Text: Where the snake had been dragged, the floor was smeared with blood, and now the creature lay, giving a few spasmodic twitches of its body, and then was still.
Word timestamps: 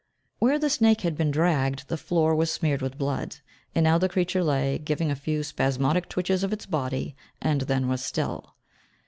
Where 0.39 0.57
the 0.57 0.71
snake 0.71 1.01
had 1.01 1.15
been 1.15 1.29
dragged, 1.29 1.87
the 1.87 1.95
floor 1.95 2.33
was 2.35 2.49
smeared 2.51 2.81
with 2.81 2.97
blood, 2.97 3.35
and 3.75 3.83
now 3.83 3.99
the 3.99 4.09
creature 4.09 4.43
lay, 4.43 4.79
giving 4.79 5.11
a 5.11 5.15
few 5.15 5.43
spasmodic 5.43 6.09
twitches 6.09 6.43
of 6.43 6.51
its 6.51 6.65
body, 6.65 7.15
and 7.39 7.61
then 7.61 7.87
was 7.87 8.03
still. 8.03 8.55